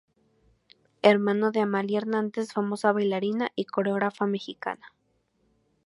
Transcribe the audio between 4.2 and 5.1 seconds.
mexicana.